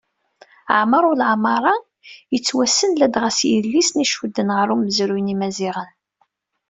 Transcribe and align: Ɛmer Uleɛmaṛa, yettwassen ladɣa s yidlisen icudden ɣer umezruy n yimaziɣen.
Ɛmer 0.79 1.03
Uleɛmaṛa, 1.11 1.75
yettwassen 2.33 2.91
ladɣa 2.99 3.29
s 3.37 3.39
yidlisen 3.49 4.03
icudden 4.05 4.49
ɣer 4.57 4.67
umezruy 4.73 5.21
n 5.21 5.29
yimaziɣen. 5.31 5.91